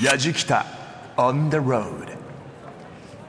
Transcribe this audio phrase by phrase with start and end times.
[0.00, 0.64] やじきた
[1.18, 2.08] on the road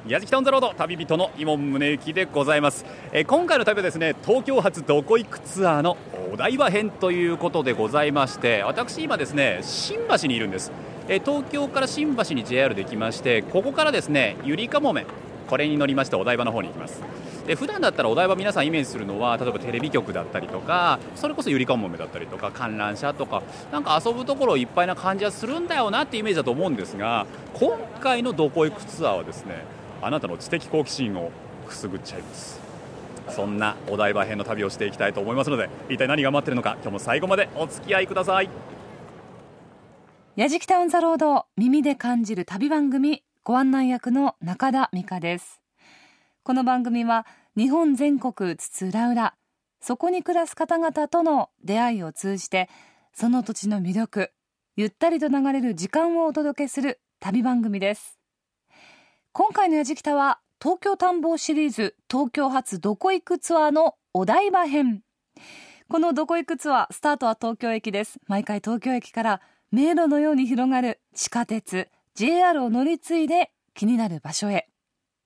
[0.08, 5.98] やじきたオンザロード旅人の伊門宗行でございます、え今回の旅はですね東京発どこ行くツアーの
[6.32, 10.72] お台場編ということでございまして私今ですね新橋にいるんです、
[11.10, 15.06] え東京から新橋に JR できましてここからですねゆりかもめ
[15.50, 17.02] これに乗りましてお台場の方に行きます。
[17.48, 29.66] で普段だったらお台場皆さんイメージするのは例えばテレビ局だったりとかそれこそゆりかもめだったりとか観覧車とかなんか遊ぶところいっぱいな感じはするんだよなってイメージだと思うんですが今回のどこ行くツアーはですね
[30.02, 31.32] あなたの知的好奇心を
[31.68, 32.62] くすぐっちゃいます。
[33.30, 38.50] そんなお台場編の旅をしていきたいと思いますので一体何が待ってるのか今日も最後までお付き合いください。
[40.36, 45.63] やじきたオンザロード耳で感じる旅番組ご案内役の中田美香です。
[46.46, 47.26] この番組は
[47.56, 49.34] 日本全国津々浦々
[49.80, 52.68] そこに暮らす方々との出会いを通じて
[53.14, 54.32] その土地の魅力
[54.76, 58.20] ゆったりと流れる時間をお届けする旅番組です。
[59.32, 65.02] 今回のやじきたは東京探訪シリーズ東京発どこ行くツアーのお台場編。
[65.88, 68.20] このどこ行くツアースタートは東京駅です。
[68.28, 74.68] 毎回東京駅から迷路のように広がる地下鉄 JR を乗り継いで気になる場所へ。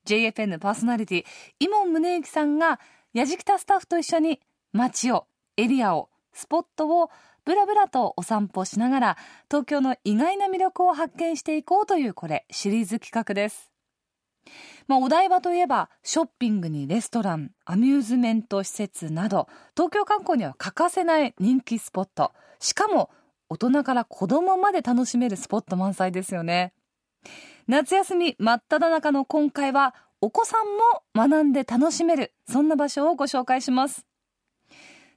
[0.07, 1.25] JFN パーソナリティ
[1.59, 2.79] 伊門宗行さんが
[3.13, 4.39] やじきたスタッフと一緒に
[4.71, 5.27] 街を
[5.57, 7.09] エリアをスポットを
[7.45, 9.17] ブラブラとお散歩しながら
[9.49, 13.71] 東京の意外な魅力を発見していこうというこれシリーズ企画です。
[14.87, 22.31] まあ、お台場といえばショッピングにレストランアミューズメント施設など東京観光には欠かせない人気スポット。
[22.59, 23.09] しかも
[23.49, 26.73] 大人から子供まで楽しめるスポット満載ですよね。
[27.67, 34.05] 夏休み真っ只中の今回はお子さんも学んで楽しめるそんな場所をご紹介します。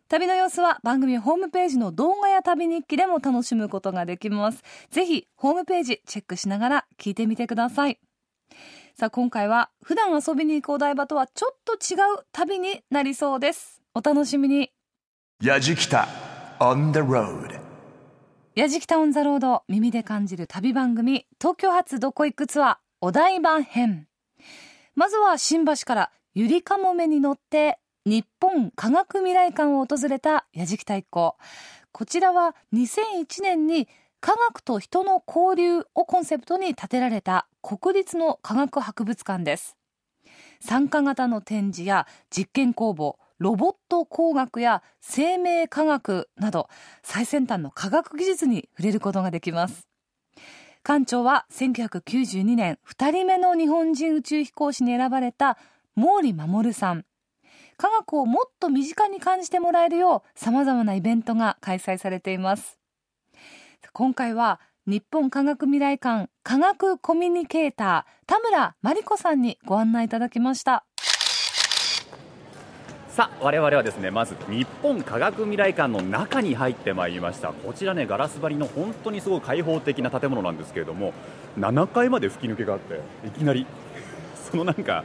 [0.09, 4.65] 旅の様子は番組ホームページの動画や旅日記でも楽しむことができます。
[4.91, 8.01] ぜひホームページチェックしながら聞いてみてください。
[8.97, 13.81] さあ今回は普段遊びに行くお台場とはちょっと違う旅になりそうです。
[13.95, 14.73] お楽しみに。
[15.41, 16.09] やじきた
[16.59, 17.70] on the road.
[18.61, 24.07] やじきたオンザロード耳で感じる旅番組東京発どこ行くツアーお台場編。
[24.95, 31.37] まずは新橋からゆりかもめに乗って日本科学未来館を訪れたやじきた一行
[31.91, 33.89] こちらは2001年に
[34.21, 39.79] 科学と人の交流をコンセプトに建てられた国立の科学博物館です。
[40.61, 46.69] 参加型の展示や実験工房ロボット工学や生命科学など
[47.03, 49.89] 最先端の科学技術に触れることができます。
[50.85, 55.57] 館長は1992年2人目の日本人宇宙飛行士に選ばれた
[55.97, 57.07] 毛利守さん。
[57.79, 62.79] 科学をもっと身近に感じてもらえるよう様々なイベントが開催されています。
[63.95, 70.85] 今回は日本科学未来館科学コミュニケーター田村真理子さんにご案内いただきました。
[73.21, 77.53] さあ我々はですねまず日本科学未来館の中に入ってまいりました。
[77.53, 81.13] こちらねガラス張りの本当にすごい開放的な建物なんですけれども
[81.59, 83.67] 7階まで吹き抜けがあっていきなり
[84.51, 85.05] そのなんか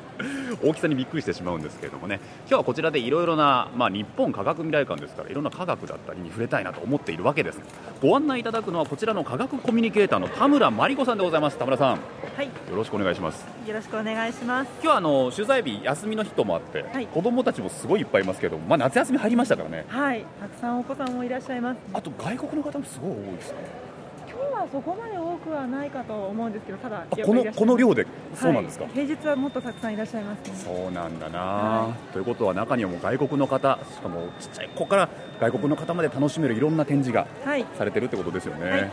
[0.63, 2.19] 大きさにびっくりしてしまうんですけれどもね。
[2.41, 7.59] 今日はこちらでいろいろな、まあ、日本科学未来館ですからいろんな科学だったりに触れたいなと思っているわけです。
[8.01, 11.57] ご案内いただくのはこちらの科学コミュニケーターの田村真理子さんでございます。
[11.57, 11.95] 田村さん。
[11.95, 11.99] よ
[12.35, 13.45] はい、ろしくお願いします。
[13.67, 14.71] よろしくお願いします。
[14.81, 17.07] 今日はあの取材日休みの日ともあって、はい。
[17.07, 19.85] 子供たちもすごいいっぱいいますけど、まあ、夏休み入りましたからね。
[19.87, 21.77] はい、たくさんお子さんもいらっしゃいます。
[21.93, 23.57] あと外国の方もすごい多いですね
[24.55, 28.93] はそこまで多くはないかと思うんですけど、ただあこのこの量でそうなんですか、はい。
[28.93, 30.53] 平日はもっとたくさんいらっしゃいます、ね。
[30.55, 38.91] そうなんだな、はということは中にはもう外国の方しかもちっちゃい子から外国の方まで楽しめるいろんな展示がはい、されてるってことですよね、はい。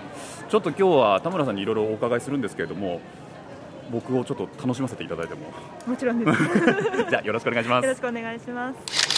[0.48, 3.00] ちょっと今日は田村さんにいろいろお伺いするんですけれども
[3.90, 5.40] 僕をちょっと楽しませていただいても。
[5.86, 6.38] もちろんです。
[7.10, 7.84] じゃあよろしくお願いします。
[7.84, 9.12] よろしくお願いします。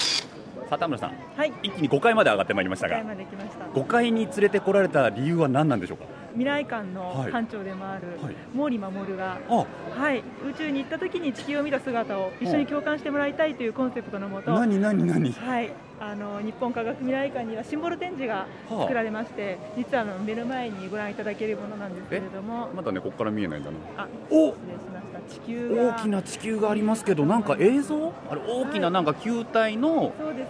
[0.69, 1.13] さあ田村さん。
[1.37, 3.65] はい、一気に5階まで上がってまいりました5階がまで来ました。
[3.67, 6.05] 5階に連れてこられた理由は何なんでしょうか？
[6.35, 6.87] 未来館はい。
[6.93, 8.35] の館長でもあるはい。
[8.57, 9.67] 毛利守が、あ。
[9.97, 15.33] はい、宇宙に行った時に地球を見た姿を一緒に共感してもらいたいというコンセプトのもと、何何何？
[15.33, 23.77] はい、あの日本科学未来館にはシンボル展示がはあ作られまして、実はあの目の前にご覧いただけるものなんですけれども、まだねここから見えないんだな。
[23.97, 24.49] あお。
[24.49, 25.35] 失礼しました。
[25.35, 25.97] 地球が。
[25.97, 28.13] 大きな地球がありますけどなんか映像？
[28.29, 30.49] あれ大きななんか球体のそうです。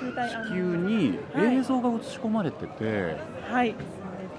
[0.00, 1.56] 球体地球にはい。
[1.56, 3.16] 映像が映し込まれてて、
[3.48, 3.74] はい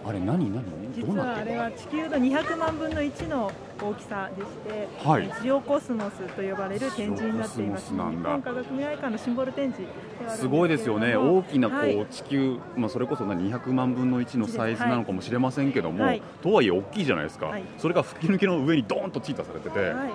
[0.07, 0.63] あれ何何
[0.95, 3.51] 実はあれは地球の200万分の1の
[3.81, 5.25] 大きさでして、はい。
[5.25, 7.92] えージオコスモスと呼ばれる展示になっています。
[7.92, 9.92] 日本科学未来館のシンボル展示
[10.30, 16.21] すすごいですよね、大きなこう、はい地球、まあ、それこそな200万分の1のサイズなのかもしれませんけども、はい。
[16.42, 17.63] とはいえ大きいじゃないですか、はい。
[17.77, 20.12] それが吹き抜けの上にドーンとチータされてて、ははい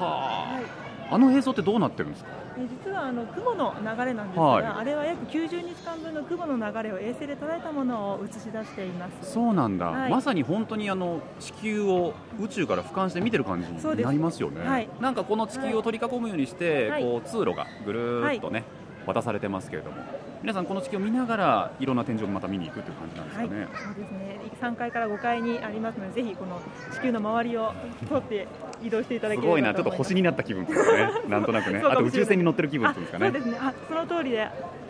[0.00, 0.04] あ、
[0.54, 0.81] はい
[1.12, 4.64] あの映像ってどうなってるんですか、えー実はあの雲の流れなんですが、はい。
[4.64, 9.32] あれは約90日間分の雲の流れを衛星で捉えたものを映し出しています。
[9.32, 10.10] そうなんだ、はい。
[10.10, 14.60] まさに本当にあの地球を宇宙から俯瞰して見てる感じになりますよね。
[14.62, 14.88] はい。
[15.00, 17.02] なんかこの地球を取り囲むようにして、はい。
[17.02, 18.64] こう通路がぐるーっとね、
[19.06, 19.96] 渡されてますけれども、
[20.42, 23.68] 皆さんこの地球を見ながらいろんな天井をまた見に行くという感じなんですかはい、ね。
[23.72, 24.40] そうですね。
[24.60, 26.60] 3階から5階にありますので、ぜひこの
[26.92, 27.72] 地球の周りを
[28.08, 28.48] 通って
[28.82, 33.40] 移動していただければすごいな、ちょっと星になった気分ですね、なんとなくね、 あと宇宙船に乗ってる気分ですかねあそう。
[33.40, 33.58] ですね。
[33.60, 34.48] あ、その通りで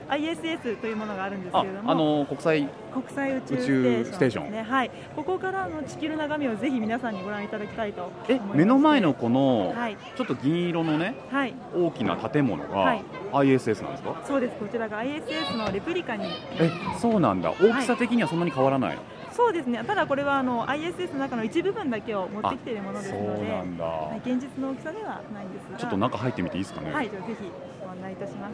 [0.08, 4.62] ISS というものがあるんですあけれども、あの国際国際宇宙宇宙ステーションね。
[4.62, 4.90] はい。
[5.16, 11.54] ここからの地球の眺めをぜひ皆さんにご覧いただきたいとえ目の前のこのはいちょっと銀色のねはい。
[11.74, 14.22] 大きな建物がはい ISS なんですか？
[14.26, 14.56] そうです。
[14.58, 16.26] こちらが ISS のレプリカに。
[16.58, 16.70] え
[17.00, 17.50] そうなんだ。
[17.52, 18.98] 大きさ的にはそんなに変わらない。
[19.32, 19.82] そうですね。
[19.86, 23.84] ただこれはあの ISS の中の一部分だけを持ってきているものですそうので、なんだ。
[23.84, 26.92] はい、現実の大きさではないんですが、ちょっと中入ってみていいですかね？
[26.92, 27.50] はい、じゃあぜひご
[27.92, 28.52] 案内いたします。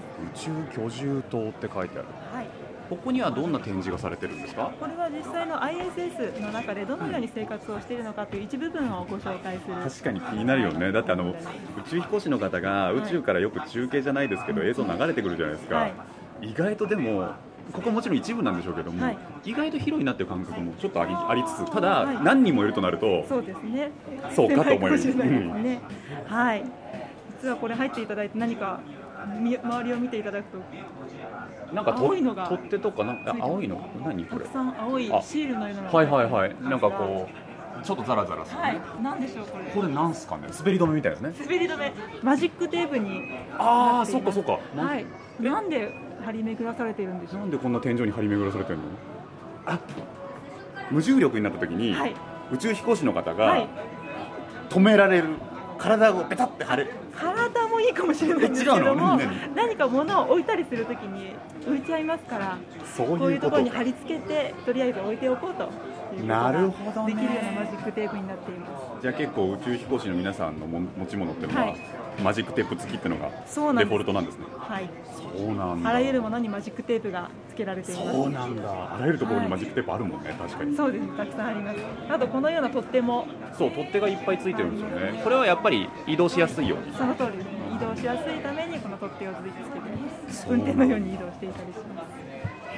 [0.51, 2.09] 宇宙居住棟って書いてある。
[2.33, 2.47] はい。
[2.91, 4.73] ここにはどんな展示がされてるんですか？
[4.81, 9.75] これは実際の ISS の中でどのように生活をしているのかという一部分をご紹介する。
[9.75, 10.91] 確かに気になるよね。
[10.91, 11.35] だってあの宇
[11.89, 15.77] 宙飛行士の方が宇宙からよく中継じゃないですけど映像流れてくるじゃないですか。
[15.77, 15.93] はい
[16.41, 17.33] 意外とでも。
[17.71, 23.91] ここもちろん一部なんでしょうけども、はい意外と広いなっていう感覚もちょっとありありつつただ、はい何人もいるとなるとそうですね。
[24.35, 25.81] そうかと思いますね。
[26.27, 26.65] はい。
[27.43, 28.95] 実はこれ入っていただいて何かみ
[29.27, 30.59] 周りを見ていただくと。
[31.75, 32.49] なんかと青いのが。
[32.49, 34.45] 取っ手とかなんかあ青いの何これ？
[34.45, 35.21] たくさん青いあ。
[35.23, 36.57] シールのようなはいはいはい。
[36.63, 36.91] なんか。
[36.91, 37.33] こう
[37.85, 38.81] ちょっとザラザラする、はい。
[39.01, 39.65] なんでしょうこれ。
[39.67, 40.49] これなんすかね？
[40.59, 41.33] 滑り止めみたいですね。
[41.39, 41.93] 滑り止め。
[42.25, 43.23] マジックテープに。
[43.57, 45.07] ああそっかそっか、なはい。
[45.39, 45.93] なんで
[46.25, 48.85] 張り巡らされているんでしょなんでこんな天井に張り巡らされてるの？
[49.67, 49.79] あ
[50.91, 51.95] 無重力になった時に、う。
[51.95, 52.15] はい。
[52.53, 53.69] 宇宙飛行士の方はがい。
[54.71, 55.29] 止められる。
[55.79, 59.55] 体をペタって張れ体もいいかもしれないんですけども何？
[59.55, 59.77] 何？
[59.77, 62.59] か物を置いたりするときに浮いちゃいますから
[62.97, 65.71] そうこういううといころに貼り付けてとりあえず置いておこうと
[66.27, 67.15] ながるほどね。
[67.15, 68.67] できるようなマジックテープになっていま
[68.99, 69.03] す。
[69.03, 71.79] じゃあ結構宇宙飛行士の皆さんのも持ち物っていうのは、はい。
[72.25, 73.85] マジックテープ付きっていうのがそうなんです。
[73.85, 74.47] デフォルトなんですね。
[74.57, 74.89] はい。
[75.15, 75.91] そうなんだ。
[75.91, 78.11] あらゆるものにマジックテープが付けられています。
[78.11, 78.95] そうなんだ。
[78.95, 80.75] あらゆるところにマジックテープあるもんね、確かに。
[80.75, 81.17] そうです。
[81.17, 81.79] たくさんあります。
[82.09, 83.27] あとこのような取っ手も。
[83.57, 85.21] そう取っ手がいっぱいついてるんですよね。
[85.23, 86.97] これはやっぱり移動しやすいように。
[86.97, 87.45] その通りです。
[87.45, 89.57] ね移動しやすいためにこの取っ手をつけて
[90.51, 92.07] 運転のように移動していたりします。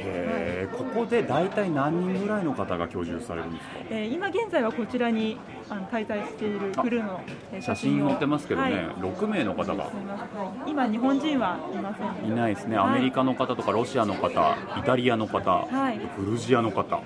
[0.02, 3.74] へえここで大体何人ぐらいの方が居住されるんですか？
[3.90, 5.38] えー今現在はこちらに
[5.68, 7.20] あの滞在しているクルーの
[7.52, 8.82] えー写真を載ってますけどね、はい。
[8.96, 9.84] 6名の方が。
[9.84, 9.90] は
[10.66, 10.70] い。
[10.70, 12.30] 今日本人はいません。
[12.30, 12.88] いないですね、はい。
[12.90, 15.98] アメリカの方とかロシアの方イタリアの方、はい。
[16.18, 16.82] グルジアの方。
[16.84, 17.02] 個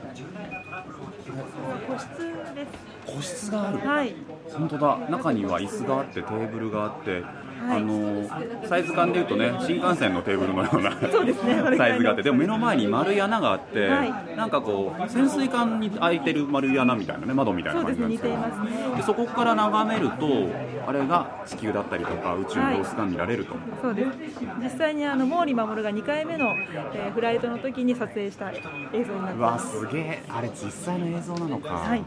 [1.99, 2.08] 室
[2.55, 3.14] です。
[3.17, 3.79] 個室がある。
[3.88, 4.14] はい。
[4.52, 4.99] 本当だ。
[5.11, 7.25] 中には椅子があってテーブルがあって、はい
[7.71, 8.29] あの
[8.67, 11.77] サイズ感でいうとね新幹線のテーブルのような そうですね。
[11.77, 14.12] サイズがあってでも目の前に丸い穴があって、はい。
[14.37, 20.27] なんかこう潜水艦に開いてる丸い穴みたいなね窓みたいな感じですねなんですけどでそこから眺めると
[20.87, 24.09] あれが地球だったりとか宇宙の様子が見られると、そうです。
[24.62, 26.47] 実際にあの毛利守が2回目の、
[26.93, 29.81] えーフライトの時に撮影した映像になってます。
[29.81, 30.23] すげえ。
[30.29, 32.03] あれ実際の映像なのか、はい。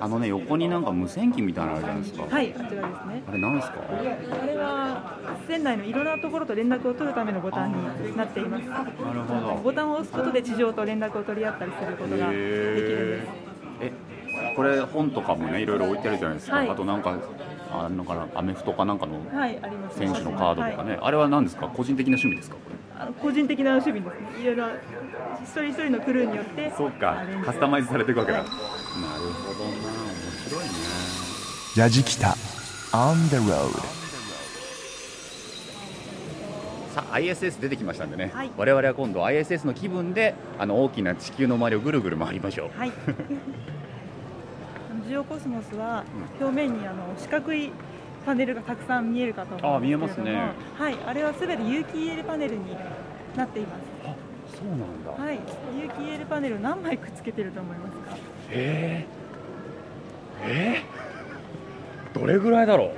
[0.00, 3.22] あのね横になんか無線機みたいなのあるじゃないですか、はいあちらですね。
[3.28, 3.76] あれなんですか？
[4.40, 5.16] あれは
[5.46, 8.64] 船内のいろんなところと連絡を取るためのボタンになっています。
[8.68, 9.60] なるほど。
[9.62, 13.28] ボタンを押すことで地上と連絡を取り合ったりすることができるんです。
[13.80, 13.92] え
[14.56, 16.68] これ本とかもねいろいろ置いてあるじゃないですか、はい。
[16.68, 17.18] あとなんか
[17.72, 19.98] あんのかなアメフトかなんかのはいあります。
[19.98, 21.00] 選手のカードとかね、はい。
[21.02, 21.68] あれは何ですか？
[21.68, 22.56] 個人的な趣味ですか？
[23.20, 24.14] 個人的な趣味です。
[24.14, 24.66] ねいろいろ
[25.42, 27.16] 一人一人のクルーによってそうか。
[27.44, 28.48] カスタマイズされていくわけだ、はい。
[28.48, 28.58] なる
[29.32, 29.70] ほどな。
[29.70, 29.80] 面
[30.48, 30.70] 白いね。
[31.76, 32.36] ヤジキタ
[32.92, 33.70] On the road
[36.98, 38.50] さあ ISS 出てきましたんでね、はい。
[38.56, 42.76] 我々は今度 ISS の気分であの大きな地球の周りをぐるぐる回りましょう。
[42.76, 42.92] はい。
[45.06, 46.02] ジオコスモスは
[46.40, 47.70] 表面にあの四角い
[48.26, 49.92] パネルがたくさん見えるかと思うんですけれども。
[49.92, 50.50] あ見えますね。
[50.76, 50.96] はい。
[51.06, 52.76] あれはすべて有機 EL パネルに
[53.36, 53.78] なっています。
[54.04, 54.12] あ
[54.56, 55.12] そうなんだ。
[55.24, 55.38] はい。
[55.80, 58.16] 有機 EL パネル何枚くっつけてると思いますか？
[58.50, 62.90] えー、えー、どれぐらいだろう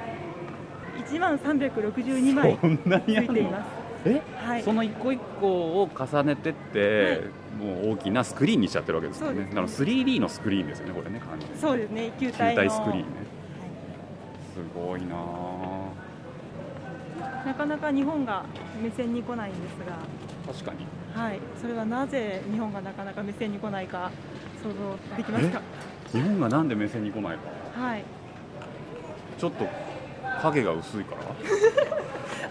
[1.06, 4.22] ？1万362枚そんなついていますえ？
[4.36, 4.62] はい。
[4.62, 5.46] その一個一個
[5.82, 7.22] を重ねてって、
[7.58, 9.34] もう大きなスクリーンにしちゃってるわけですよね。
[9.34, 9.54] そうです。
[9.54, 12.62] だから 3D のスクリーンですよねこれね完全にそうですね球球体の。
[12.62, 13.06] 体スクリーンね。
[14.54, 15.08] すごいな
[17.42, 18.44] あなかなか日本が
[18.82, 19.96] 目線に来ないんですが。
[20.52, 20.86] 確かに。
[21.14, 21.40] はい。
[21.60, 24.10] それはなぜ日本がなかなか目線に来ないか
[24.62, 25.62] 想像できますか？
[26.12, 27.80] 日本がなんで目線に来ないか。
[27.80, 28.04] はい。
[29.38, 29.66] ちょっと
[30.42, 31.20] 影が薄いから？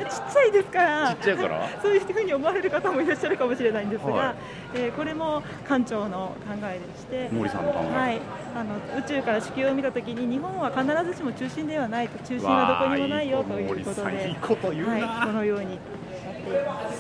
[0.10, 1.10] ちっちゃいですから。
[1.10, 1.70] ちっちゃいから？
[1.82, 4.36] そういうふうに思われる方もいらっしゃるかもしれないんですが、はい。
[4.76, 8.20] えーこれも館長の考えでして、毛利さんの考え、はい、
[8.56, 15.80] あの宇宙から地球を見たときに日本は必ずしも中心ではないと中心はどこにもないよということでいいこと言うな、はい、このように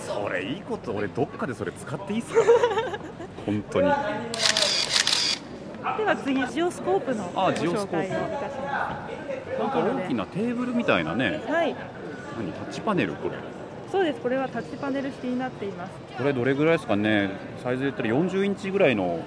[0.05, 0.91] それいいこと。
[0.93, 2.41] 俺どっかでそれ使っていいっすか？
[3.45, 3.91] 本当に。
[5.97, 9.59] では次ジオスコープのご紹介をいたします。
[9.59, 11.41] なんか大きなテーブルみたいなね。
[11.47, 11.75] はい
[12.39, 13.35] 何タッチパネルこれ。
[13.91, 14.19] そうです。
[14.21, 15.91] これはタッチパネル式になっています。
[16.17, 17.29] これどれぐらいですかね。
[17.63, 19.19] サイズで言ったら40インチぐらいの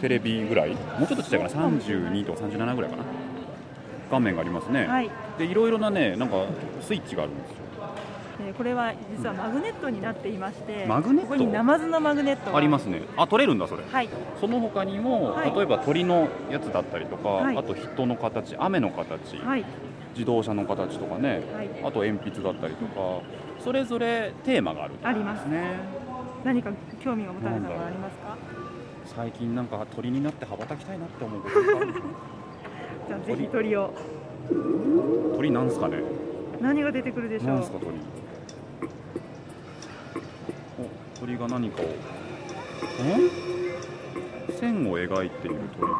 [0.00, 0.70] テレビぐらい。
[0.70, 1.68] もうちょっとちっちゃいかな。
[1.68, 3.04] 32とか37ぐらいかな。
[4.10, 6.44] 画面がありますね、はい、でいろいろなねなんか
[6.82, 7.56] スイッチがあるんですよ。
[8.46, 11.28] えーこれは実はマグネットになっていましてマグネット？
[11.28, 13.00] ここにナマズのマグネットがありますね。
[13.16, 13.84] あ取れるんだそれ。
[13.90, 14.10] はい。
[14.38, 15.54] その他にも、はい。
[15.54, 17.56] 例えば鳥のやつだったりとか、はい。
[17.56, 19.64] あと人の形雨の形、はい
[20.12, 21.68] 自動車の形とかねはい。
[21.84, 23.20] あと鉛筆だったりとか
[23.58, 25.62] それぞれテーマがあるありますね。
[26.44, 26.70] 何か
[27.02, 28.36] 興味が持たれたのはありますか？
[29.16, 31.92] 最近なんか鳥になって羽ばたきたいなって思うことがある
[33.08, 33.90] じゃあぜひ鳥を。
[35.36, 35.98] 鳥なんすかね？
[36.60, 37.56] 何が出てくるでしょう？
[37.56, 37.90] んなすか鳥。
[41.16, 41.84] お鳥が何かを。
[41.86, 41.90] ん？
[44.58, 45.98] 線を描いている鳥が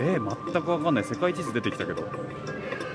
[0.00, 1.04] えー、全く分かんない。
[1.04, 2.04] 世界地図出てきたけど。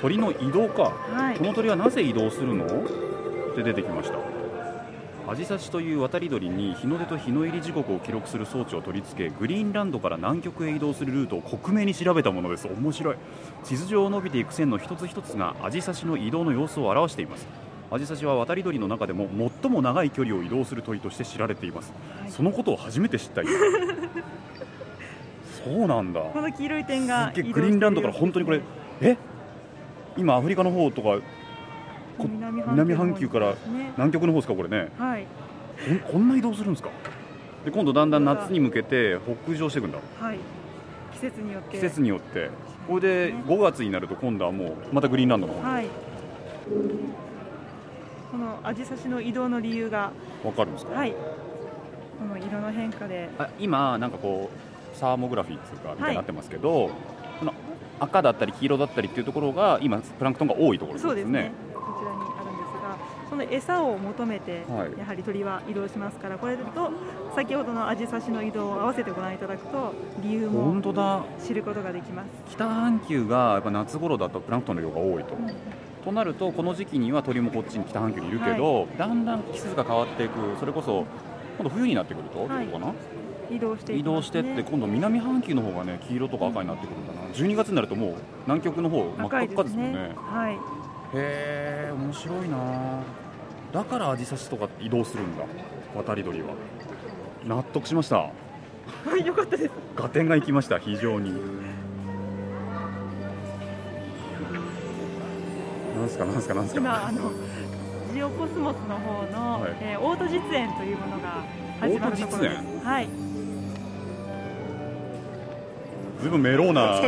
[0.02, 0.92] 鳥の移動か。
[1.12, 1.38] はい。
[1.38, 2.66] この鳥はなぜ移動するの？
[2.66, 2.70] っ
[3.56, 4.18] て出てきました。
[5.28, 12.68] アジサシという渡り鳥に日の出と日の入り時刻を記録する装置を取り付けグリーンランドから南極へ移動するルートを克明に調べたものです。
[12.68, 13.16] 面白い。
[13.64, 17.48] 地図上を伸びていく線の一つ一つがアジサシの移動の様子を表しています。
[17.90, 19.28] アジサシは渡り鳥の中でも
[19.62, 22.32] 最も長い距離を移動する鳥として知られています、はい。
[22.32, 23.52] そのことを初めて知った今
[25.66, 26.22] そうなんだ。
[26.22, 28.62] この黄色い点がグリーンランドから本当にこれ
[29.02, 29.18] え？
[30.16, 31.18] 今アフリカの方とか
[32.18, 33.56] こ南南半球から
[33.98, 34.92] 南極の方ですかこれね。
[35.00, 35.26] はい。
[35.88, 36.90] こんこんな移動するんですか？
[37.66, 39.98] で今度だんだん夏に向けて北上していくんだ。
[40.20, 40.38] はい。
[41.14, 41.70] 季節によって。
[41.72, 42.52] 季節によって。
[42.88, 45.66] これで5月になると今度はもうまたグリーンランドの方に。
[45.66, 45.88] はい。
[48.32, 50.12] このアジサシの移動の理由が。
[50.44, 51.12] 分かるんですか、はい。
[51.12, 51.18] こ
[52.26, 53.30] の色の変化で。
[53.40, 54.58] あ今なんかこう
[54.96, 56.90] サーモグラフィーっていうかみたいになってますけど、
[57.40, 57.54] この
[58.00, 61.44] 赤だったり黄色だったりっていうところが今プランクトンが多いところそうですね。
[61.44, 62.98] ねこちらにあるんですが
[63.30, 65.00] その餌を求めて、はい。
[65.00, 66.92] やはり鳥は移動しますからこれと
[67.36, 71.24] 先ほどのアジサシの移動を合わせてご覧いただくと理由本も当だ。
[71.46, 75.36] 知ることができます、北半球がやっぱ夏頃だとプランクトンの量が多いと、
[76.04, 80.34] となるとこの時期には鳥もこっちに北半球にいるけど、だんだん季節が変わっていく。
[80.60, 81.06] それこそ
[81.58, 82.68] 今度冬になってくると、はい。
[82.68, 82.94] どうかな？
[83.52, 87.22] 移動してい移動してって今度南半球の方がね黄色とか赤になってくるんだな。
[87.30, 90.12] 12月になるともう南極の方真っ赤っかですもんね。
[90.16, 90.54] はい。
[90.54, 90.58] へ
[91.14, 92.58] え面白いな
[93.72, 95.44] だからアジサシとか移動するんだ。
[95.96, 96.48] 渡り鳥は。
[97.46, 98.18] 納得しました。
[98.18, 98.32] は
[99.20, 99.72] いよかったです。
[99.96, 101.32] 合点がいきました非常に。
[106.00, 106.80] なんすかなんすかなんすか。
[106.80, 107.32] 今あの
[108.14, 109.76] ジオコスモスの方の、はい。
[109.82, 111.44] えーオート実演というものが
[111.80, 112.58] 始まるところです。
[112.58, 113.25] オートはい
[116.22, 117.02] ずいぶんメローな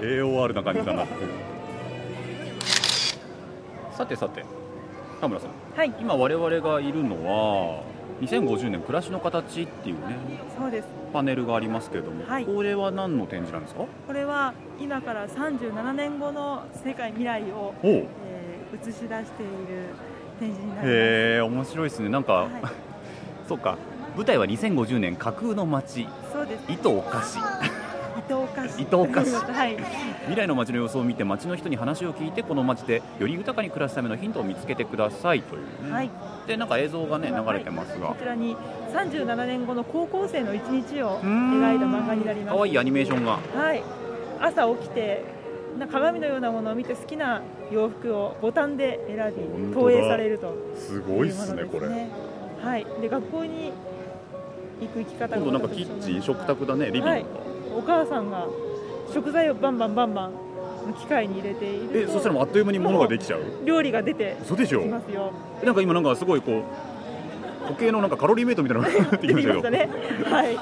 [0.00, 1.04] AOR な感じだな。
[1.04, 1.12] って
[3.96, 4.44] さてさて
[5.20, 5.50] 田村さん。
[5.76, 5.94] はい。
[6.00, 7.82] 今我々がいるのは
[8.20, 10.16] 2050年暮らしの形っていうね
[10.58, 10.88] そうです。
[11.12, 12.44] パネルがありますけれども、はい。
[12.44, 13.84] これは何の展示なんですか？
[14.06, 18.26] これは今から37年後の世界未来を、えー
[18.74, 19.24] 映し出している
[20.40, 20.88] 展示になります。
[20.88, 22.08] へえ面白いですね。
[22.08, 22.50] なんか、はい、
[23.48, 23.78] そうか。
[24.16, 26.08] 舞台は2050年架空の街
[26.46, 26.72] そうです。
[26.72, 27.38] 糸お菓子。
[27.38, 28.82] 伊藤菓子。
[28.82, 29.34] 伊藤菓子。
[29.52, 29.76] はい。
[30.22, 35.42] 未来の街の様子を見て街の人に話を聞いてこの街でより豊かに暮らすためのヒントを見つけてください。
[35.42, 35.86] という。
[35.86, 36.10] ね、はい。
[36.46, 38.56] でなんか映像がね流れてますが、こちらに
[38.92, 42.56] 37年後の高校生の一日を描いた漫画になります。
[42.56, 43.38] 可愛いアニメーションが。
[43.54, 43.82] はい。
[44.40, 45.24] 朝起きて
[45.78, 49.32] な鏡のようなものを見て好きな洋服をボタンで選
[49.68, 52.10] び投影されるとすいうものですね。
[52.62, 52.86] はい。
[53.00, 53.72] で学校に
[54.80, 57.24] 行く行き方が今度なんかキッチン食卓だねリビングが、はい。
[57.78, 58.46] お母さんが
[59.12, 60.32] 食材をバンバンバンバン
[61.00, 63.40] 機械に入れているとえそしたらもうあっという間に物ができちゃう？
[63.64, 64.82] 料理が出て嘘でしょ？
[64.82, 65.32] きますよ。
[65.64, 66.62] なんか今なんかすごいこ
[67.64, 69.70] う時計のなんかカロリーメイトみたいなのが 出てきましたけど。
[69.70, 69.88] ね
[70.30, 70.48] はい。
[70.54, 70.58] で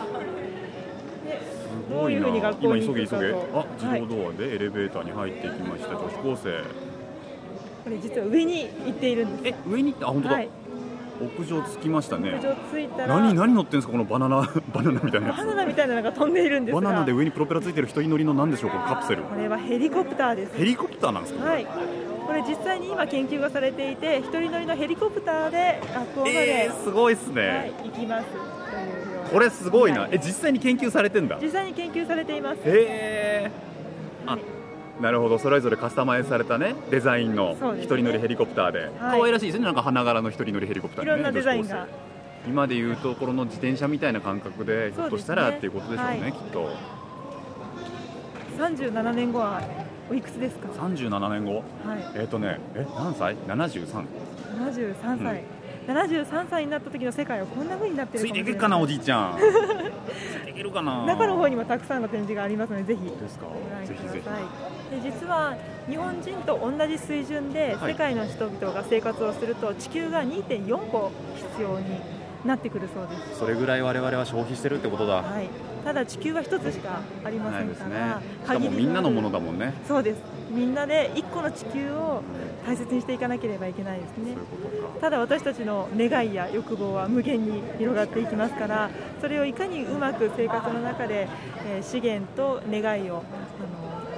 [1.90, 3.35] どういうふうに学校に今急げ急げ。
[3.54, 5.90] あ自動ドアでエレベーターに入っていきました。
[5.90, 6.62] 女子高生。
[7.85, 9.56] これ実は上に行っているんです。
[9.56, 9.92] え上に？
[9.92, 10.49] 行ってあ本当だ、はい
[11.21, 12.30] 屋上着きましたね。
[12.35, 13.21] 屋上着いたら。
[13.21, 14.37] 何何乗ってんですかこのバナナ
[14.75, 19.23] バナナみたいなやバナナみたいなのが飛んでいるんつですがバナナで上にプロペラついてる一人乗りの何でしょうこのカプセル。
[19.23, 20.56] これはヘリコプターです。
[20.56, 21.66] ヘリコプターなんですかはい。
[22.26, 28.25] これ実際に今研究がされていて一人乗りのヘリコプターで学校まで、えー、すごいっすね、はい、行きます
[29.30, 31.38] これすごいな、はえ実際に研究されてんだ。
[31.40, 32.59] 実際に研究されています。
[32.59, 33.50] へえ
[34.26, 34.38] あ
[35.00, 41.10] なるほどそれぞれカスタマイズされたねデザインの一人乗りヘリコプターで、可愛らしいですねなんか花柄の一人乗りヘリコプターね。
[41.10, 41.86] いろんなデザインが
[42.46, 46.32] 今でいうところの自転車みたいな感覚でひょっとしたら、っていうことでしょうね、はい。
[46.32, 46.70] きっと。
[48.58, 49.60] 37年後は
[50.10, 51.54] おいくつですか？37年後？
[51.54, 51.64] はい。
[52.14, 54.04] えっ、とねえ何歳 ?73
[54.58, 55.42] 73歳、
[55.88, 59.38] 73歳になった時の世界はこんな風になってるついていけるかなおじいちゃん。
[59.40, 61.04] ついていけるかな。
[61.06, 63.02] 中の方にもたくさんの展示がありますのでぜひ。
[63.10, 63.46] ですか？
[63.86, 64.42] ぜひぜください
[64.91, 65.57] で実は
[65.88, 67.93] 日本人と同じ水準ではい。
[67.93, 72.00] 世界の人々が生活をすると地球が2.4個必要に
[72.45, 73.33] なってくるそうです。
[73.33, 75.49] ひそれぐらい我々は消費してるってことだ、はい、
[75.85, 77.95] ただ地球は一つしかありませんかないですね。
[77.95, 79.73] ら、しかもみんなのものだだもんね。
[79.88, 80.19] そうです。
[80.50, 82.23] みんなで一個の地球を
[82.67, 84.25] 大切にしていかなければいけないですね。
[84.25, 85.00] そういうことか。
[85.00, 91.29] ただ私たちの願いや欲望は無限に広がっていきますからそれをいかにうまく生活の中で、
[91.67, 93.43] えー資源と願いをあ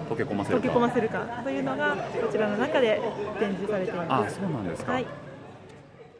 [0.09, 0.63] 溶け込ませるか。
[0.63, 3.01] け込ませるかというのがこちらの中で
[3.39, 4.37] 展示されていあます。
[4.37, 5.07] そうなんですか、はい。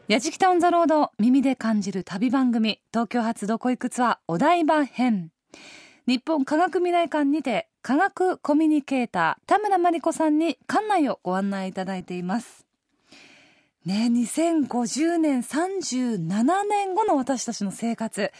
[0.07, 5.31] やじきたオンザロード耳で感じる旅番組東京発どこ行くツアーお台場編。
[6.05, 12.65] 日本科学未来館にて科学コミュニケーター田村真理子さんに館内をご案内いただいています。
[13.85, 18.31] ね2050年37年後の私たちの生活。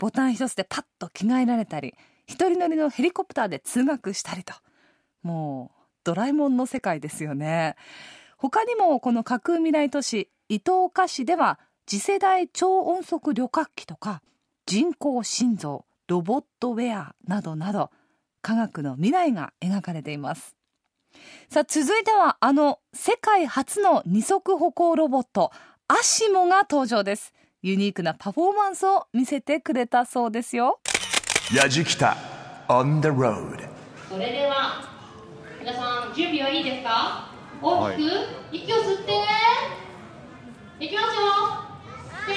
[0.00, 1.94] ボタン一つでパッと着替えられたり
[2.26, 4.54] 一人乗りのヘリコプターで通学したりと
[5.22, 7.76] もうドラえもんの世界ですよね。
[8.36, 14.22] 他にもこの架空未来都市伊東岡市では次世代超音速旅客機とか
[14.66, 17.90] 人工心臓ロボットウェアなどなど
[18.42, 20.56] 科学の未来が描かれています。
[21.48, 25.50] さあ続いてはあの世界初の二足歩行ロボット
[25.88, 27.32] アシモが登場です。
[27.62, 30.80] ユニークなパフォーマンスを見せてくれたそうですよ。
[31.54, 32.16] やじきた
[32.68, 33.68] on the road.
[34.08, 34.99] それでは
[35.70, 37.30] 皆さん準備はいいですか？
[37.62, 38.00] 大きく
[38.50, 39.12] 息を吸って。
[40.80, 41.22] いきますよ
[42.26, 42.34] せー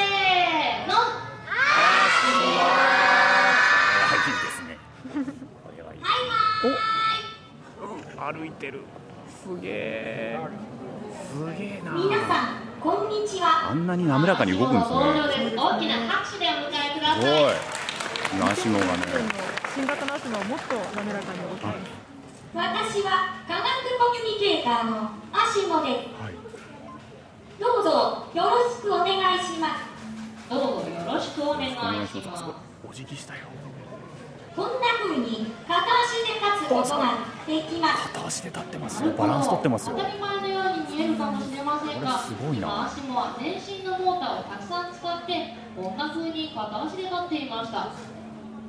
[0.88, 0.94] の。
[0.94, 1.02] は
[1.82, 1.98] い。
[4.30, 4.34] い。
[4.38, 4.78] ですね。
[5.64, 6.00] これはいい
[7.82, 8.84] お歩いてる。
[9.28, 10.40] すげえ
[11.34, 11.92] すげえな。
[11.94, 13.72] 皆さんこんにちは。
[13.72, 14.96] あんなに滑らかに動くんですね。
[15.58, 17.42] 大きな拍手でお迎えくだすさい。
[17.42, 17.54] ごい。
[18.34, 18.92] 今足もがね。
[19.74, 22.13] 新型の足ももっと滑らかに動きます
[22.54, 23.66] 私は科学
[23.98, 26.06] コミュニケーターのアシモで。
[26.06, 26.38] すはい。
[27.60, 30.54] どうぞよろしくお願いします。
[30.54, 31.72] どうぞよろしくお願い
[32.08, 32.44] します。
[32.88, 33.46] お辞儀したよ。
[34.56, 38.14] こんな風に片足で立つことができます。
[38.14, 39.12] 片足で立ってますよ。
[39.18, 39.96] バランス取ってますよ。
[39.98, 42.68] 当たり前のように見えるかもしれませんがすごいな。
[42.68, 47.90] 今足もは全身のモーターをたくさん使ってこんな風に片足で立っていました。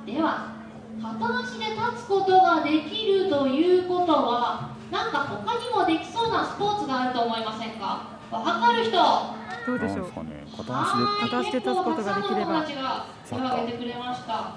[0.07, 0.63] では
[1.02, 8.09] 片足で立つことができるということはなんか他にもできそうなスポーツがあると思いませんか？
[8.30, 8.92] わかる人？
[9.66, 10.12] どうでしょう？
[10.12, 12.62] 片足で立つことができれば。
[12.62, 14.57] 結構たくさんの友達が手を挙げてくれました。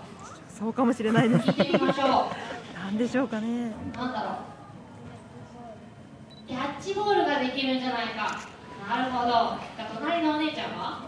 [0.50, 2.80] そうかもしれないです聞いてみましょう。
[2.80, 3.72] なんでしょうかね。
[3.96, 4.34] なんだろう。
[6.48, 8.40] キャッチボールができるんじゃないか。
[8.88, 9.58] なるほど。
[10.00, 11.02] 隣のお姉ちゃんは？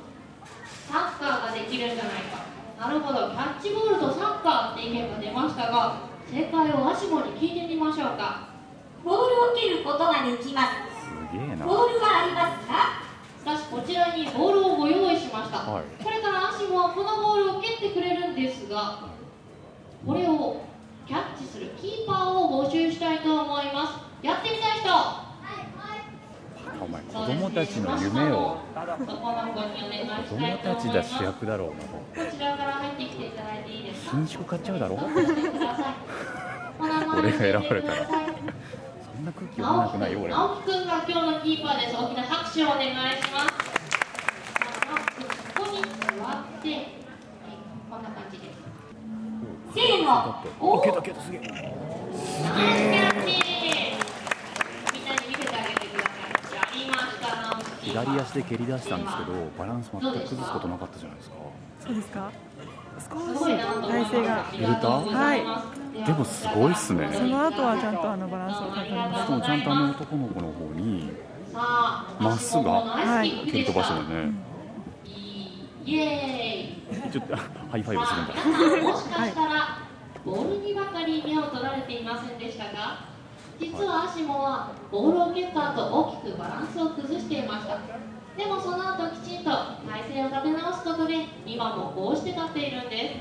[0.90, 2.49] サッカーができるんじゃないか
[2.80, 3.30] なるほど。
[3.32, 8.48] キャッチボールとサッカーって意見が出ましたが正解をアシモに聞いてみましょうか。
[9.04, 10.64] ボールを蹴ることができま
[10.96, 11.04] す。
[11.04, 11.66] すげえな。
[11.66, 13.04] ボールはありますか？
[13.40, 15.84] しかしこちらにボールをご用意しました、はい。
[16.04, 19.10] これからアシモはこのボールを蹴ってくれるんですが
[20.06, 20.62] これを
[21.08, 23.88] キャッチするキーパーを募集したいと思いま
[24.22, 24.26] す。
[24.26, 25.29] やってみたい人
[26.82, 31.82] お前子供たちの夢を子供たちだ主役だろうもこ
[32.16, 34.26] ちらから入ってきていただいていいですかう。
[34.26, 34.98] 品種買っちゃうだろ
[37.18, 37.96] 俺が選ばれたら。
[38.06, 38.12] そ
[39.22, 41.96] んな空気読まなくないよ俺直樹くんが今日のキーパーです。
[41.98, 42.96] 大きな拍手をお願いし
[43.34, 43.48] ます。
[45.56, 45.88] ここに座っ
[46.64, 46.88] てはい
[47.90, 48.56] こんな感じです。
[49.76, 50.10] せーの。
[50.62, 51.42] おけたけたすげえ。
[51.42, 53.40] ナイスキャッチ
[57.90, 61.36] 左足で蹴り出したんですけどバランス全く崩すことなかったじゃないですか。
[61.80, 62.32] そうですか？
[63.00, 64.46] 少し体勢が。
[64.54, 64.90] 揺れた？
[64.90, 66.06] はい。
[66.06, 67.10] でもすごいっすね。
[67.14, 71.12] その後はちゃんとあのバランスを確認しかもちゃんとあの男の子の方に
[71.54, 73.32] まっすぐがはい。
[73.46, 74.34] 蹴り飛ばしてるね。
[75.86, 78.84] イエーイちょっと high five するんだ。
[78.84, 79.80] もしかしたら
[80.26, 83.09] ボールにばかり目を取られていませんでしたが
[83.60, 87.78] 実はアシモはボールを蹴った後大きくバランスを崩していました。
[88.38, 89.52] でもその後きちんと
[89.84, 93.16] 体勢を立て直すことで今もこうして立っているんで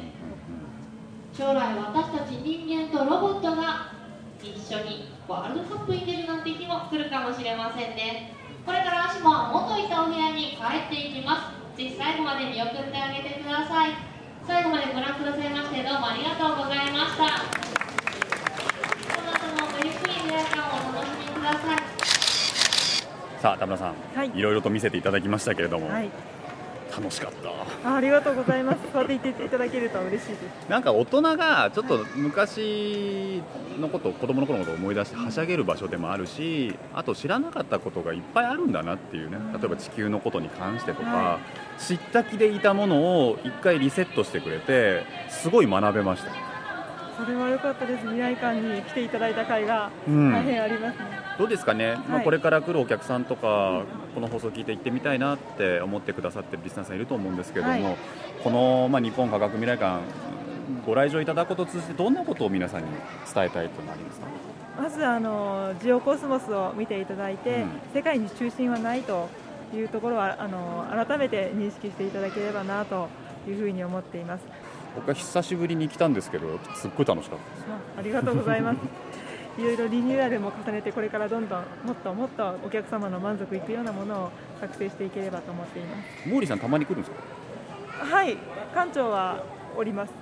[1.35, 1.43] す。
[1.43, 3.93] 将来私たち人間とロボットが
[4.41, 8.33] 一緒にワールドカップに出るなんて日も来るかもしれませんね。
[8.65, 11.77] これからアシモは元いたお部屋に帰っていきます。
[11.77, 14.19] ぜひ最後まで見送ってあげてください。
[14.49, 17.45] 最後までご覧くださいましてどうもありがとうございましたこ
[19.21, 21.38] の後もゆっくり出会い感をお楽しみくだ
[23.41, 24.31] さあ田村さん、はい。
[24.35, 26.11] いろいろと見せていただきましたけれども、はい。
[26.91, 27.49] 楽しかった。
[27.89, 28.79] あありがとうございます。
[28.93, 30.69] そうやって言っていただけると嬉しいです。
[30.69, 33.41] なんか大人がちょっと昔
[33.79, 41.39] のこと子供の頃のことを思い出してはしゃげる場所でもあるしあと知らなかったことがいっぱいあるんだなっていうね例えば地球のことに関してとか、は
[41.79, 46.33] 知った気でいたものを一回リセットしてくれてすごい学べました、
[47.25, 48.01] それは良かったです。
[48.01, 50.33] 未来館に来ていただいた会がうん。
[50.33, 51.05] 大変ありますね、
[51.39, 57.97] どうですかね、まあ、はいこれから来るお客さんとか、この放送を聞いて行ってみたいなって思ってくださってるリスナーさんいると思うんですけども、はい。
[58.43, 60.01] この、まあ、日本科学未来館
[60.85, 62.89] ご来場いただくことを通じてどんなことを皆さんに
[63.33, 64.27] 伝えたいとなりますか？
[64.83, 67.69] まずあのジオコスモスを見ていただいて、うん。
[67.95, 69.29] 世界に中心はないと
[69.73, 73.09] いうところはあの改めて認識していただければなと
[73.49, 74.45] いうふうに思っています。
[74.97, 77.65] 僕は久しぶりに来たんですけどすっごい楽しかったです。
[77.97, 78.79] あありがとうございます
[79.59, 87.11] いろいろリニューアルも重ねてこれからどんどんもっともっとお客様の満足いくようなものを作成していければと思っていま毛利さんたまに来るんです。
[87.11, 87.17] か
[88.07, 88.37] すはい
[88.73, 89.43] 館長は
[89.77, 90.13] おります。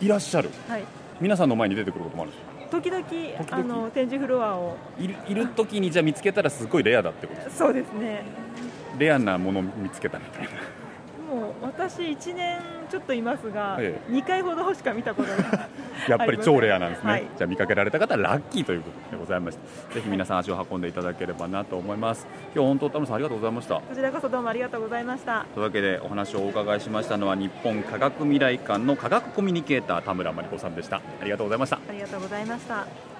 [0.00, 0.50] いらっしゃる？
[0.68, 0.84] はい。
[1.20, 2.52] 皆さんの前に出てくることもあるんですか？
[2.70, 3.56] 時々々？
[3.56, 4.76] あの展示フロアを。
[4.98, 8.24] いるいる時にじゃあ見つけたらすごいレアだってことですそうですね。
[8.98, 10.50] レアなもの見つけたみたいな
[11.60, 12.60] 私1年
[12.90, 15.68] ちょっといますが、え2回ほどしか見たことが
[16.08, 17.26] やっぱり超レアなんですね、はい。
[17.36, 19.94] じゃあ見かけられた方はラッキーということでございました。
[19.94, 22.26] ぜひ皆さん足を運んでいただければなと思います。
[22.54, 23.74] 今日本当田村さんありがとうございました。
[23.76, 25.46] こちらこそどうもありがとうございました。
[25.54, 30.96] というわけでお話をお伺いしましたのは日本科学未来館の科学コミュニケーター田村真理子さんでした。
[30.96, 31.76] ありがとうございました。
[31.76, 33.12] ありがとうございました。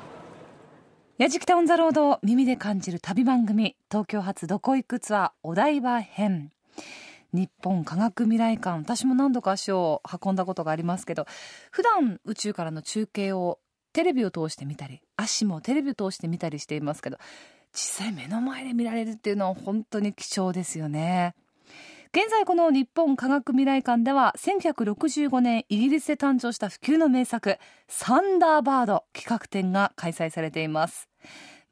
[1.19, 6.51] やじきたオンザロード耳で感じる旅番組東京発どこ行くツアーお台場編
[7.33, 11.27] 日本科学未来館私も何度か足を運んだことがありますけど
[11.71, 13.59] 普段宇宙からの中継を
[13.93, 17.19] テレビを通して見たり足もテレビを通して見たりしていますけど
[17.73, 21.35] 実際目の前で見られるっていうのは本当に貴重ですよね。
[22.15, 27.57] 現在この日本科学未来館では1965年イギリスで誕生した普及の名作
[27.89, 31.09] サンダーバード企画展が開催されています。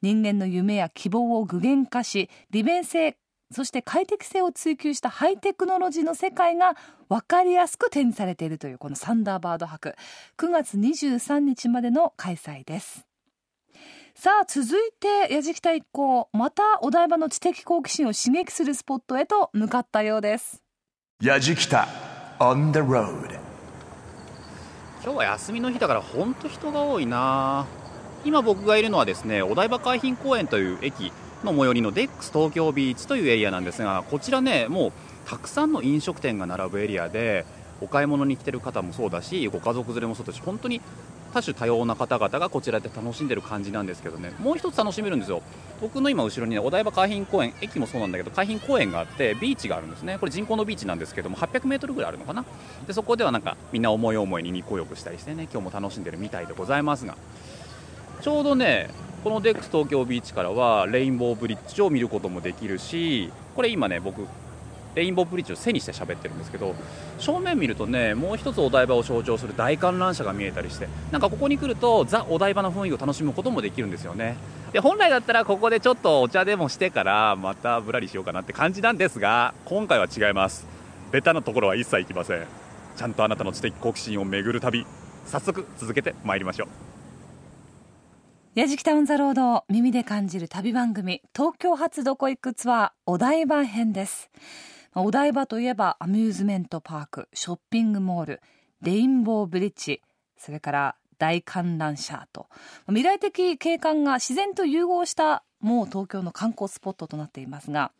[0.01, 3.15] 人間の夢や希望を具現化し利便性
[3.51, 6.75] そして快適性を追求したハイテクノロジーの世界が
[7.09, 9.95] 分かりやすく展示されているというこのサンダーバード博。
[10.37, 13.05] 9月23日までの開催です。
[14.15, 20.61] さあ続いて矢敷太一行またお台場の知的好奇心を刺激するスポットへと向かったようです。
[21.21, 21.87] やじきた
[22.39, 23.39] on the road
[25.03, 27.67] 今日は休みの日だから本当人が多いな。
[28.23, 31.11] 今僕がいるのはですねお台場海浜公園という駅
[31.45, 34.91] の最寄りのデックス東京ビーチというエリアなんですがこちらねもう
[35.25, 37.45] たくさんの飲食店が並ぶエリアで
[37.81, 40.81] お買い物に来てる方もそうだしご家族連れもそうだし本当に
[41.33, 44.33] 多種多様な方々がこちらで楽しんでる感じなんですけどね。
[44.39, 45.41] もう一つ楽しめるんですよ。
[45.79, 50.17] 僕の今後ろにねお台場海浜公園駅もそうなんだけど海浜公園があってビーチがあるんですね。
[50.19, 52.43] これ人工のビーチなんですけども800メートルぐらいあるのかな。
[52.85, 57.15] でそこではなんかみんな思い思いに日光浴したりしてね今日も楽しんでるみたいでございますが。
[58.21, 58.89] ちょうどね
[59.23, 64.25] このデックス東京ビーチからはレインボーブリッジを見ることもできるしこれ今ね僕
[64.95, 66.75] レインボーブリッジを背にして喋ってるんですけど
[67.19, 74.35] 正面見るとねもう一つお台場を象徴する大観覧車が見えたりしてなんかここに来るとザ・お台場の雰囲気を楽しむこともできるんですよね。
[74.73, 80.65] で本来だったらここでちょっとお茶でもしてからまたぶらりしようかなって感じなんですが今回は違います。
[81.11, 82.47] ベタなところは一切行きません。
[82.95, 84.85] ちゃんとあなたの知的好奇心を巡る旅
[85.25, 86.90] 早速続けてまいりましょう。
[88.53, 94.29] やじきたオンザロード耳で感じる旅番組東京発どこ行くツアーお台場編です。
[94.93, 98.41] お台場といえばアミューズメントパークショッピングモール
[98.81, 100.01] レインボーブリッジ
[100.37, 102.47] それから大観覧車と。
[102.87, 107.93] 未来的景観が自然と融合したもう東京の観光スポットとなっていますが